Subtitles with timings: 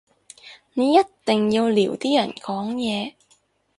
[0.73, 3.13] 你一定要撩啲人講嘢